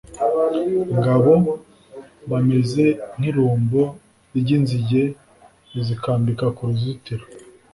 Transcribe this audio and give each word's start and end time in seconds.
ngabo 0.97 1.33
bameze 2.29 2.83
nk 3.17 3.23
irumbo 3.29 3.81
ry 4.39 4.49
inzige 4.57 5.03
zikambika 5.85 6.45
ku 6.55 6.61
ruzitiro 6.67 7.25